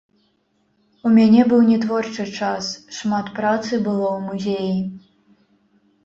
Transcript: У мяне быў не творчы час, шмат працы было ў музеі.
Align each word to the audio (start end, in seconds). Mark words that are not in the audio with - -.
У 1.09 1.09
мяне 1.17 1.41
быў 1.49 1.59
не 1.71 1.75
творчы 1.83 2.23
час, 2.37 2.65
шмат 2.99 3.25
працы 3.39 3.73
было 3.89 4.07
ў 4.13 4.23
музеі. 4.31 4.73